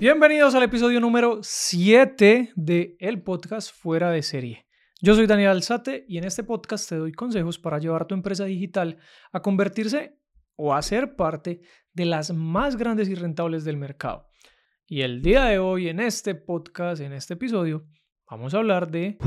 [0.00, 4.64] Bienvenidos al episodio número 7 de el podcast Fuera de Serie.
[5.00, 8.44] Yo soy Daniel Alzate y en este podcast te doy consejos para llevar tu empresa
[8.44, 8.98] digital
[9.32, 10.16] a convertirse
[10.54, 14.28] o a ser parte de las más grandes y rentables del mercado.
[14.86, 17.84] Y el día de hoy en este podcast, en este episodio,
[18.30, 19.18] vamos a hablar de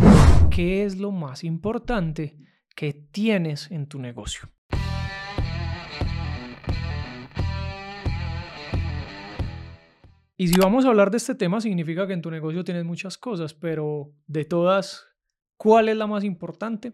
[0.51, 2.37] qué es lo más importante
[2.77, 4.47] que tienes en tu negocio.
[10.41, 13.15] Y si vamos a hablar de este tema, significa que en tu negocio tienes muchas
[13.15, 15.05] cosas, pero de todas,
[15.55, 16.93] ¿cuál es la más importante?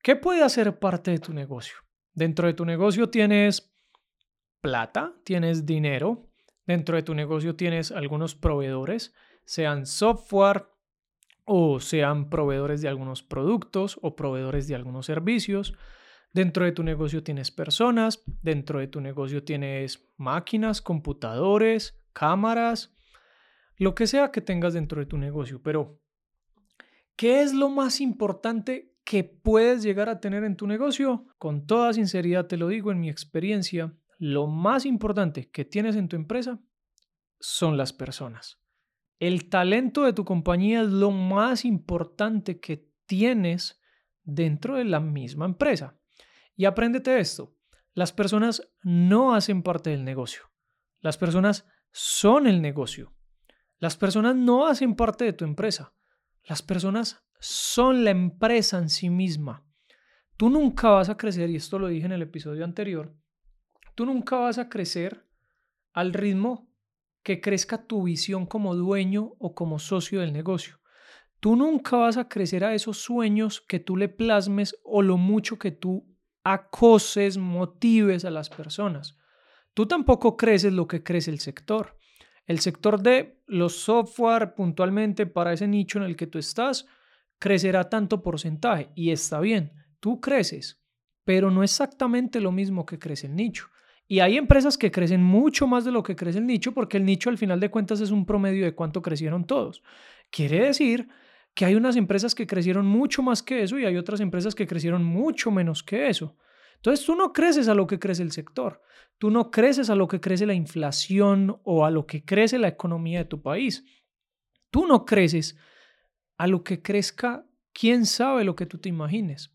[0.00, 1.74] ¿Qué puede hacer parte de tu negocio?
[2.14, 3.74] Dentro de tu negocio tienes
[4.60, 6.28] plata, tienes dinero,
[6.64, 9.12] dentro de tu negocio tienes algunos proveedores,
[9.44, 10.68] sean software
[11.44, 15.74] o sean proveedores de algunos productos o proveedores de algunos servicios.
[16.32, 22.94] Dentro de tu negocio tienes personas, dentro de tu negocio tienes máquinas, computadores, cámaras,
[23.76, 25.62] lo que sea que tengas dentro de tu negocio.
[25.62, 26.00] Pero,
[27.16, 31.26] ¿qué es lo más importante que puedes llegar a tener en tu negocio?
[31.38, 36.08] Con toda sinceridad te lo digo en mi experiencia, lo más importante que tienes en
[36.08, 36.60] tu empresa
[37.40, 38.60] son las personas.
[39.18, 43.80] El talento de tu compañía es lo más importante que tienes
[44.22, 45.98] dentro de la misma empresa.
[46.56, 47.56] Y apréndete esto,
[47.94, 50.42] las personas no hacen parte del negocio.
[51.00, 53.12] Las personas son el negocio.
[53.78, 55.94] Las personas no hacen parte de tu empresa.
[56.44, 59.66] Las personas son la empresa en sí misma.
[60.36, 63.14] Tú nunca vas a crecer, y esto lo dije en el episodio anterior,
[63.94, 65.28] tú nunca vas a crecer
[65.92, 66.68] al ritmo
[67.22, 70.80] que crezca tu visión como dueño o como socio del negocio.
[71.40, 75.58] Tú nunca vas a crecer a esos sueños que tú le plasmes o lo mucho
[75.58, 76.06] que tú
[76.44, 79.18] acoses, motives a las personas.
[79.74, 81.98] Tú tampoco creces lo que crece el sector.
[82.46, 86.86] El sector de los software puntualmente para ese nicho en el que tú estás
[87.38, 90.80] crecerá tanto porcentaje y está bien, tú creces,
[91.24, 93.68] pero no exactamente lo mismo que crece el nicho.
[94.06, 97.04] Y hay empresas que crecen mucho más de lo que crece el nicho porque el
[97.04, 99.82] nicho al final de cuentas es un promedio de cuánto crecieron todos.
[100.30, 101.08] Quiere decir
[101.54, 104.66] que hay unas empresas que crecieron mucho más que eso y hay otras empresas que
[104.66, 106.36] crecieron mucho menos que eso.
[106.82, 108.82] Entonces tú no creces a lo que crece el sector,
[109.16, 112.66] tú no creces a lo que crece la inflación o a lo que crece la
[112.66, 113.84] economía de tu país.
[114.68, 115.56] Tú no creces
[116.38, 119.54] a lo que crezca, quién sabe lo que tú te imagines.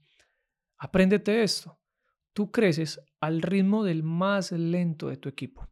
[0.78, 1.78] Apréndete esto.
[2.32, 5.68] Tú creces al ritmo del más lento de tu equipo.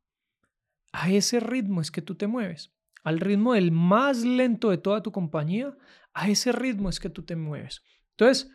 [0.92, 2.74] A ese ritmo es que tú te mueves.
[3.02, 5.78] Al ritmo del más lento de toda tu compañía,
[6.14, 7.82] a ese ritmo es que tú te mueves.
[8.10, 8.52] Entonces,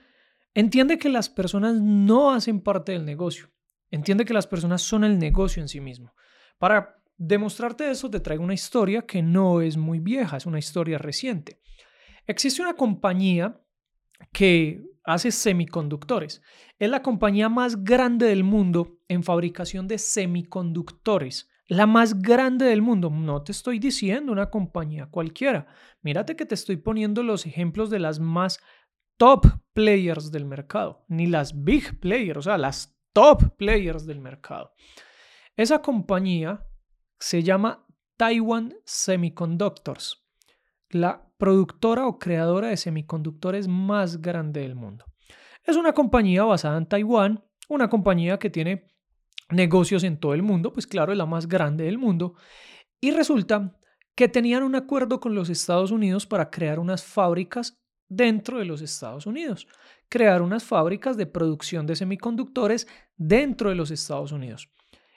[0.54, 3.50] Entiende que las personas no hacen parte del negocio.
[3.90, 6.14] Entiende que las personas son el negocio en sí mismo.
[6.58, 10.98] Para demostrarte eso, te traigo una historia que no es muy vieja, es una historia
[10.98, 11.60] reciente.
[12.26, 13.60] Existe una compañía
[14.32, 16.42] que hace semiconductores.
[16.78, 21.48] Es la compañía más grande del mundo en fabricación de semiconductores.
[21.66, 23.10] La más grande del mundo.
[23.10, 25.66] No te estoy diciendo una compañía cualquiera.
[26.02, 28.60] Mírate que te estoy poniendo los ejemplos de las más
[29.20, 29.44] top
[29.74, 34.72] players del mercado, ni las big players, o sea, las top players del mercado.
[35.54, 36.66] Esa compañía
[37.18, 37.86] se llama
[38.16, 40.26] Taiwan Semiconductors,
[40.88, 45.04] la productora o creadora de semiconductores más grande del mundo.
[45.64, 48.86] Es una compañía basada en Taiwán, una compañía que tiene
[49.50, 52.36] negocios en todo el mundo, pues claro, es la más grande del mundo.
[53.02, 53.76] Y resulta
[54.14, 58.82] que tenían un acuerdo con los Estados Unidos para crear unas fábricas dentro de los
[58.82, 59.66] Estados Unidos,
[60.10, 64.68] crear unas fábricas de producción de semiconductores dentro de los Estados Unidos.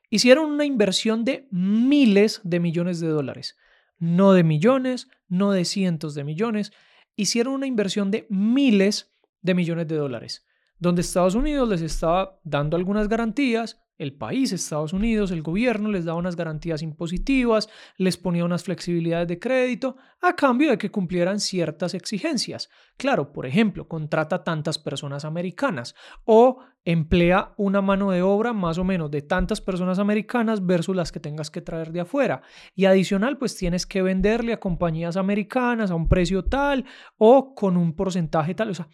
[0.10, 3.58] Hicieron una inversión de miles de millones de dólares,
[3.98, 6.72] no de millones, no de cientos de millones,
[7.16, 10.46] hicieron una inversión de miles de millones de dólares,
[10.78, 16.06] donde Estados Unidos les estaba dando algunas garantías, el país, Estados Unidos, el gobierno les
[16.06, 21.40] daba unas garantías impositivas, les ponía unas flexibilidades de crédito a cambio de que cumplieran
[21.40, 22.70] ciertas exigencias.
[22.98, 25.96] Claro, por ejemplo, contrata tantas personas americanas
[26.26, 31.12] o emplea una mano de obra más o menos de tantas personas americanas versus las
[31.12, 32.42] que tengas que traer de afuera.
[32.76, 36.86] Y adicional, pues tienes que venderle a compañías americanas a un precio tal
[37.18, 38.70] o con un porcentaje tal.
[38.70, 38.90] O sea,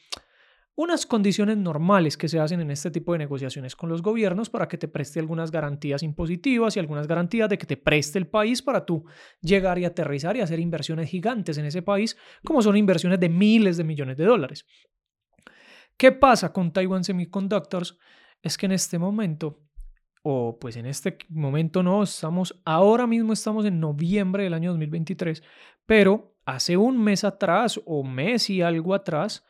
[0.81, 4.69] unas condiciones normales que se hacen en este tipo de negociaciones con los gobiernos para
[4.69, 8.61] que te preste algunas garantías impositivas y algunas garantías de que te preste el país
[8.61, 9.03] para tú
[9.41, 12.15] llegar y aterrizar y hacer inversiones gigantes en ese país,
[12.45, 14.65] como son inversiones de miles de millones de dólares.
[15.97, 17.97] ¿Qué pasa con Taiwan Semiconductors?
[18.41, 19.59] Es que en este momento
[20.23, 25.43] o pues en este momento no, estamos, ahora mismo estamos en noviembre del año 2023,
[25.85, 29.43] pero hace un mes atrás o mes y algo atrás,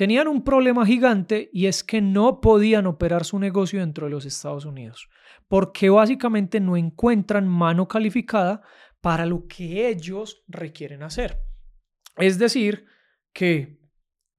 [0.00, 4.24] tenían un problema gigante y es que no podían operar su negocio dentro de los
[4.24, 5.10] Estados Unidos,
[5.46, 8.62] porque básicamente no encuentran mano calificada
[9.02, 11.42] para lo que ellos requieren hacer.
[12.16, 12.86] Es decir,
[13.34, 13.78] que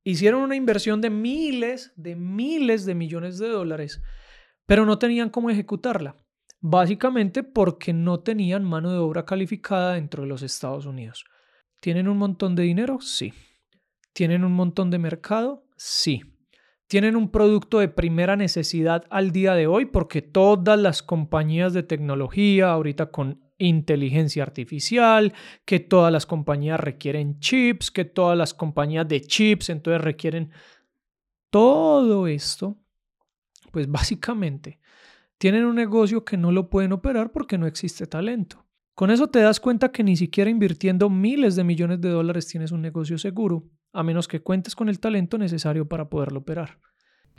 [0.03, 4.01] hicieron una inversión de miles, de miles de millones de dólares,
[4.65, 6.25] pero no tenían cómo ejecutarla.
[6.59, 11.23] Básicamente porque no tenían mano de obra calificada dentro de los Estados Unidos.
[11.79, 12.99] ¿Tienen un montón de dinero?
[12.99, 13.31] Sí.
[14.13, 15.65] ¿Tienen un montón de mercado?
[15.77, 16.21] Sí.
[16.87, 19.85] ¿Tienen un producto de primera necesidad al día de hoy?
[19.85, 25.33] Porque todas las compañías de tecnología, ahorita con inteligencia artificial,
[25.65, 30.51] que todas las compañías requieren chips, que todas las compañías de chips entonces requieren
[31.49, 32.77] todo esto,
[33.71, 34.79] pues básicamente
[35.41, 38.63] tienen un negocio que no lo pueden operar porque no existe talento.
[38.93, 42.71] Con eso te das cuenta que ni siquiera invirtiendo miles de millones de dólares tienes
[42.71, 43.63] un negocio seguro,
[43.93, 46.77] a menos que cuentes con el talento necesario para poderlo operar.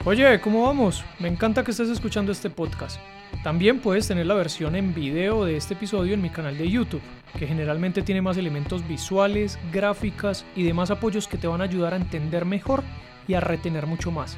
[0.04, 1.04] Oye, ¿cómo vamos?
[1.20, 2.98] Me encanta que estés escuchando este podcast.
[3.44, 7.02] También puedes tener la versión en video de este episodio en mi canal de YouTube,
[7.38, 11.94] que generalmente tiene más elementos visuales, gráficas y demás apoyos que te van a ayudar
[11.94, 12.82] a entender mejor
[13.26, 14.36] y a retener mucho más.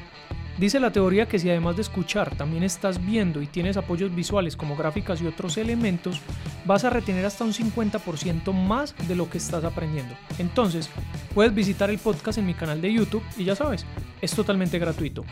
[0.57, 4.55] Dice la teoría que si además de escuchar también estás viendo y tienes apoyos visuales
[4.55, 6.21] como gráficas y otros elementos,
[6.65, 10.15] vas a retener hasta un 50% más de lo que estás aprendiendo.
[10.39, 10.89] Entonces,
[11.33, 13.85] puedes visitar el podcast en mi canal de YouTube y ya sabes,
[14.21, 15.23] es totalmente gratuito.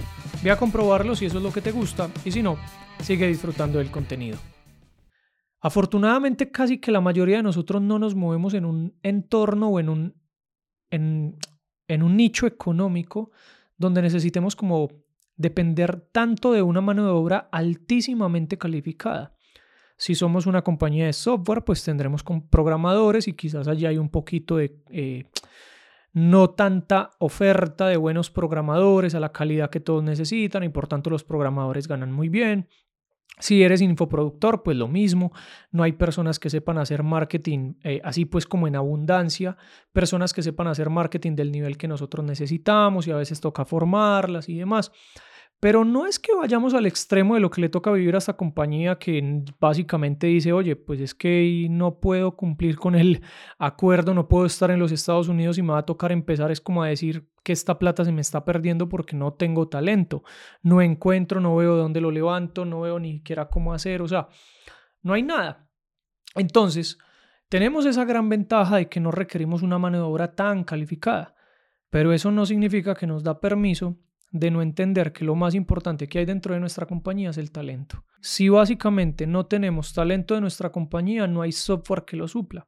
[0.44, 2.57] Ve a comprobarlo si eso es lo que te gusta y si no,
[3.01, 4.38] sigue disfrutando del contenido.
[5.59, 9.89] Afortunadamente casi que la mayoría de nosotros no nos movemos en un entorno o en
[9.89, 10.15] un,
[10.91, 11.38] en,
[11.88, 13.31] en un nicho económico
[13.77, 14.89] donde necesitemos como
[15.36, 19.33] depender tanto de una mano de obra altísimamente calificada.
[19.98, 24.10] Si somos una compañía de software, pues tendremos con programadores y quizás allí hay un
[24.10, 25.25] poquito de eh,
[26.13, 31.10] no tanta oferta de buenos programadores a la calidad que todos necesitan y por tanto
[31.10, 32.68] los programadores ganan muy bien.
[33.40, 35.31] Si eres infoproductor, pues lo mismo.
[35.72, 39.57] No hay personas que sepan hacer marketing eh, así pues como en abundancia.
[39.92, 44.50] Personas que sepan hacer marketing del nivel que nosotros necesitamos y a veces toca formarlas
[44.50, 44.92] y demás.
[45.63, 48.36] Pero no es que vayamos al extremo de lo que le toca vivir a esta
[48.36, 53.21] compañía que básicamente dice, oye, pues es que no puedo cumplir con el
[53.57, 56.60] acuerdo, no puedo estar en los Estados Unidos y me va a tocar empezar, es
[56.60, 60.25] como a decir que esta plata se me está perdiendo porque no tengo talento,
[60.63, 64.27] no encuentro, no veo dónde lo levanto, no veo ni siquiera cómo hacer, o sea,
[65.01, 65.69] no hay nada.
[66.36, 66.98] Entonces,
[67.48, 71.36] tenemos esa gran ventaja de que no requerimos una mano de obra tan calificada,
[71.89, 73.98] pero eso no significa que nos da permiso
[74.33, 77.51] de no entender que lo más importante que hay dentro de nuestra compañía es el
[77.51, 78.03] talento.
[78.19, 82.68] Si básicamente no tenemos talento de nuestra compañía, no hay software que lo supla.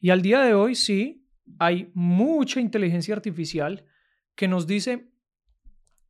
[0.00, 1.24] Y al día de hoy sí,
[1.60, 3.84] hay mucha inteligencia artificial
[4.34, 5.12] que nos dice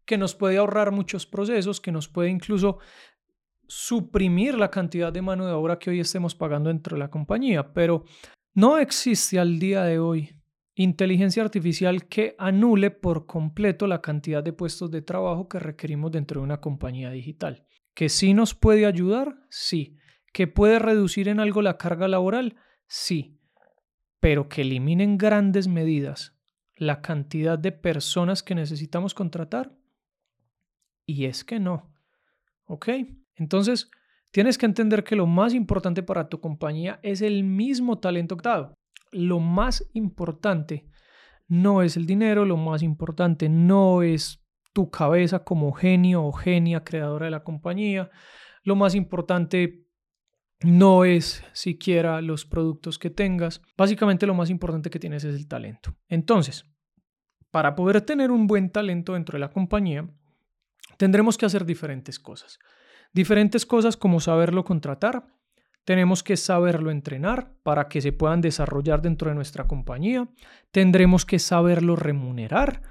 [0.06, 2.78] que nos puede ahorrar muchos procesos, que nos puede incluso
[3.68, 7.74] suprimir la cantidad de mano de obra que hoy estemos pagando dentro de la compañía,
[7.74, 8.04] pero
[8.54, 10.34] no existe al día de hoy
[10.76, 16.40] Inteligencia artificial que anule por completo la cantidad de puestos de trabajo que requerimos dentro
[16.40, 17.64] de una compañía digital.
[17.94, 19.36] ¿Que sí nos puede ayudar?
[19.50, 19.96] Sí.
[20.32, 22.56] ¿Que puede reducir en algo la carga laboral?
[22.88, 23.38] Sí.
[24.18, 26.36] Pero que elimine en grandes medidas
[26.74, 29.76] la cantidad de personas que necesitamos contratar?
[31.06, 31.94] Y es que no.
[32.64, 32.88] ¿Ok?
[33.36, 33.90] Entonces,
[34.32, 38.74] tienes que entender que lo más importante para tu compañía es el mismo talento dado
[39.14, 40.86] lo más importante
[41.46, 44.42] no es el dinero, lo más importante no es
[44.72, 48.10] tu cabeza como genio o genia creadora de la compañía,
[48.62, 49.86] lo más importante
[50.60, 55.46] no es siquiera los productos que tengas, básicamente lo más importante que tienes es el
[55.46, 55.94] talento.
[56.08, 56.64] Entonces,
[57.50, 60.08] para poder tener un buen talento dentro de la compañía,
[60.96, 62.58] tendremos que hacer diferentes cosas.
[63.12, 65.26] Diferentes cosas como saberlo contratar,
[65.84, 70.28] tenemos que saberlo entrenar para que se puedan desarrollar dentro de nuestra compañía.
[70.70, 72.82] Tendremos que saberlo remunerar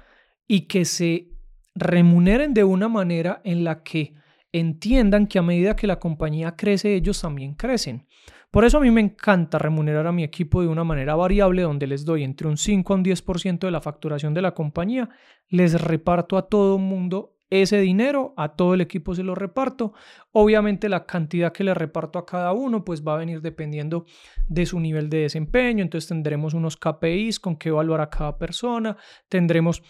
[0.46, 1.28] y que se
[1.74, 4.14] remuneren de una manera en la que
[4.52, 8.06] entiendan que a medida que la compañía crece, ellos también crecen.
[8.52, 11.88] Por eso a mí me encanta remunerar a mi equipo de una manera variable donde
[11.88, 15.08] les doy entre un 5 a un 10% de la facturación de la compañía,
[15.48, 19.92] les reparto a todo mundo ese dinero a todo el equipo se lo reparto.
[20.32, 24.06] Obviamente la cantidad que le reparto a cada uno pues va a venir dependiendo
[24.48, 25.82] de su nivel de desempeño.
[25.82, 28.96] Entonces tendremos unos KPIs con qué evaluar a cada persona.
[29.28, 29.82] Tendremos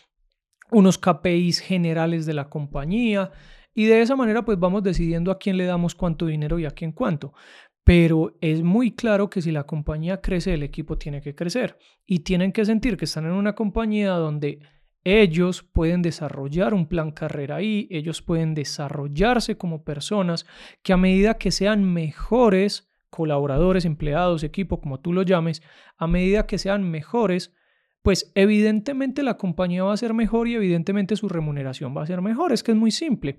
[0.70, 3.30] unos KPIs generales de la compañía.
[3.76, 6.70] y de esa manera pues vamos decidiendo a quién le damos cuánto dinero y a
[6.70, 7.32] quién cuánto.
[7.84, 12.20] Pero es muy claro que si la compañía crece, el equipo tiene que crecer y
[12.20, 14.60] tienen que sentir que están en una compañía donde
[15.04, 20.46] ellos pueden desarrollar un plan carrera ahí, ellos pueden desarrollarse como personas
[20.82, 25.62] que a medida que sean mejores colaboradores, empleados, equipo, como tú lo llames,
[25.96, 27.54] a medida que sean mejores,
[28.04, 32.20] pues evidentemente la compañía va a ser mejor y evidentemente su remuneración va a ser
[32.20, 32.52] mejor.
[32.52, 33.38] Es que es muy simple.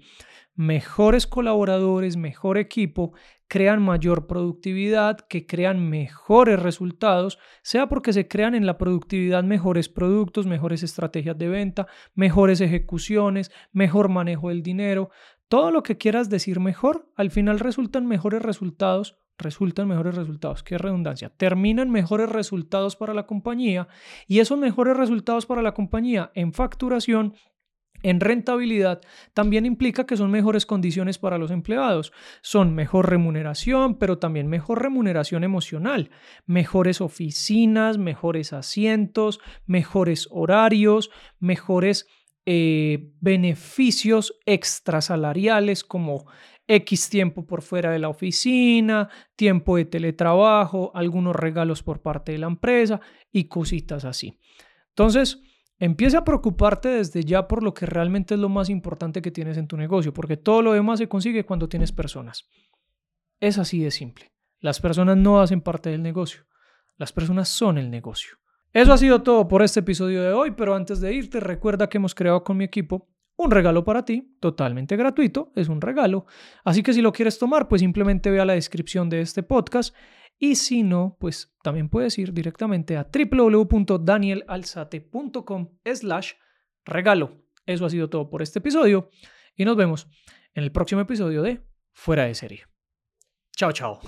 [0.56, 3.14] Mejores colaboradores, mejor equipo,
[3.48, 9.88] crean mayor productividad, que crean mejores resultados, sea porque se crean en la productividad mejores
[9.88, 15.12] productos, mejores estrategias de venta, mejores ejecuciones, mejor manejo del dinero.
[15.48, 20.64] Todo lo que quieras decir mejor, al final resultan mejores resultados resultan mejores resultados.
[20.64, 21.30] Qué redundancia.
[21.30, 23.88] Terminan mejores resultados para la compañía
[24.28, 27.34] y esos mejores resultados para la compañía en facturación
[28.04, 29.02] en rentabilidad
[29.34, 32.14] también implica que son mejores condiciones para los empleados.
[32.42, 36.12] Son mejor remuneración, pero también mejor remuneración emocional,
[36.46, 42.06] mejores oficinas, mejores asientos, mejores horarios, mejores
[42.46, 46.28] eh, beneficios extrasalariales como
[46.68, 52.40] X tiempo por fuera de la oficina, tiempo de teletrabajo, algunos regalos por parte de
[52.40, 53.00] la empresa
[53.32, 54.40] y cositas así.
[54.90, 55.42] Entonces,
[55.78, 59.58] empieza a preocuparte desde ya por lo que realmente es lo más importante que tienes
[59.58, 62.50] en tu negocio, porque todo lo demás se consigue cuando tienes personas.
[63.40, 64.32] Es así de simple.
[64.60, 66.46] Las personas no hacen parte del negocio,
[66.98, 68.38] las personas son el negocio.
[68.72, 71.98] Eso ha sido todo por este episodio de hoy, pero antes de irte, recuerda que
[71.98, 73.08] hemos creado con mi equipo
[73.38, 76.26] un regalo para ti, totalmente gratuito, es un regalo.
[76.64, 79.94] Así que si lo quieres tomar, pues simplemente ve a la descripción de este podcast.
[80.38, 86.32] Y si no, pues también puedes ir directamente a www.danielalzate.com slash
[86.86, 87.42] regalo.
[87.66, 89.10] Eso ha sido todo por este episodio
[89.56, 90.08] y nos vemos
[90.54, 91.62] en el próximo episodio de
[91.94, 92.66] Fuera de Serie.
[93.56, 94.00] Chao, chao.